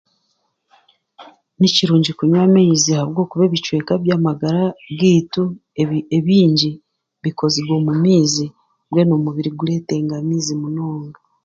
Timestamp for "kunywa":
2.17-2.41